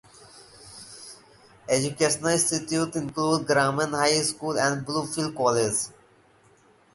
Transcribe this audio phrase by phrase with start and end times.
[1.69, 5.93] Educational institutions include Graham High School and Bluefield College.